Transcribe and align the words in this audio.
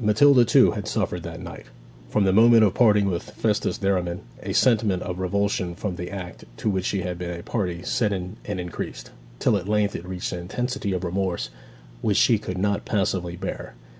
Matilda, 0.00 0.44
too, 0.44 0.72
had 0.72 0.88
suffered 0.88 1.22
that 1.22 1.38
night. 1.38 1.66
From 2.10 2.24
the 2.24 2.32
moment 2.32 2.64
of 2.64 2.74
parting 2.74 3.04
with 3.06 3.22
Festus 3.30 3.78
Derriman 3.78 4.22
a 4.42 4.52
sentiment 4.52 5.04
of 5.04 5.20
revulsion 5.20 5.76
from 5.76 5.94
the 5.94 6.10
act 6.10 6.44
to 6.56 6.68
which 6.68 6.84
she 6.86 7.02
had 7.02 7.16
been 7.16 7.38
a 7.38 7.44
party 7.44 7.84
set 7.84 8.12
in 8.12 8.38
and 8.44 8.58
increased, 8.58 9.12
till 9.38 9.56
at 9.56 9.68
length 9.68 9.94
it 9.94 10.04
reached 10.04 10.32
an 10.32 10.40
intensity 10.40 10.90
of 10.92 11.04
remorse 11.04 11.50
which 12.00 12.16
she 12.16 12.40
could 12.40 12.58
not 12.58 12.84
passively 12.84 13.36
bear. 13.36 13.76